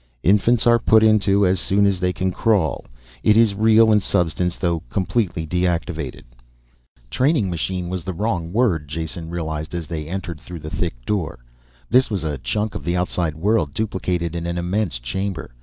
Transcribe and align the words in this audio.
"...Infants 0.33 0.65
are 0.65 0.79
put 0.79 1.03
into 1.03 1.45
as 1.45 1.59
soon 1.59 1.85
as 1.85 1.99
they 1.99 2.11
can 2.11 2.31
crawl. 2.31 2.87
It 3.21 3.37
is 3.37 3.53
real 3.53 3.91
in 3.91 3.99
substance, 3.99 4.57
though 4.57 4.79
completely 4.89 5.45
deactivated." 5.45 6.23
Training 7.11 7.51
machine 7.51 7.87
was 7.87 8.03
the 8.03 8.13
wrong 8.15 8.51
word, 8.51 8.87
Jason 8.87 9.29
realized 9.29 9.75
as 9.75 9.85
they 9.85 10.07
entered 10.07 10.41
through 10.41 10.61
the 10.61 10.71
thick 10.71 11.05
door. 11.05 11.45
This 11.87 12.09
was 12.09 12.23
a 12.23 12.39
chunk 12.39 12.73
of 12.73 12.83
the 12.83 12.97
outside 12.97 13.35
world 13.35 13.75
duplicated 13.75 14.35
in 14.35 14.47
an 14.47 14.57
immense 14.57 14.97
chamber. 14.97 15.53